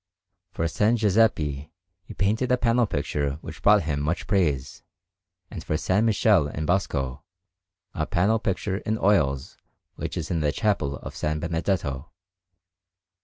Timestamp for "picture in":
8.39-8.97